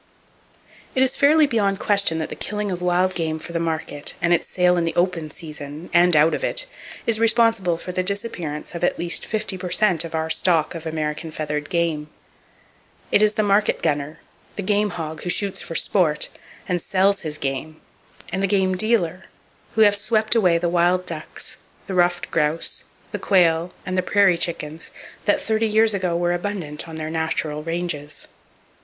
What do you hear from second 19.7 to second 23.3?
who have swept away the wild ducks, the ruffed grouse, the